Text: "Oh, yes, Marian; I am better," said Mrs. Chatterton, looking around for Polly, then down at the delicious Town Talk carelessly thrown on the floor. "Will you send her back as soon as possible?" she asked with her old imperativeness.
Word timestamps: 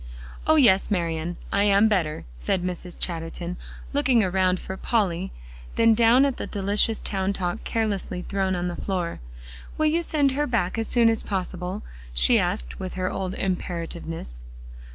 "Oh, 0.47 0.55
yes, 0.55 0.89
Marian; 0.89 1.37
I 1.53 1.61
am 1.65 1.87
better," 1.87 2.25
said 2.35 2.63
Mrs. 2.63 2.97
Chatterton, 2.97 3.55
looking 3.93 4.23
around 4.23 4.59
for 4.59 4.75
Polly, 4.75 5.31
then 5.75 5.93
down 5.93 6.25
at 6.25 6.37
the 6.37 6.47
delicious 6.47 6.97
Town 6.97 7.33
Talk 7.33 7.63
carelessly 7.63 8.23
thrown 8.23 8.55
on 8.55 8.67
the 8.67 8.75
floor. 8.75 9.19
"Will 9.77 9.85
you 9.85 10.01
send 10.01 10.31
her 10.31 10.47
back 10.47 10.79
as 10.79 10.87
soon 10.87 11.07
as 11.07 11.21
possible?" 11.21 11.83
she 12.15 12.39
asked 12.39 12.79
with 12.79 12.95
her 12.95 13.11
old 13.11 13.35
imperativeness. 13.35 14.41